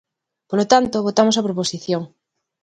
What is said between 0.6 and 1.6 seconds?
tanto, votamos a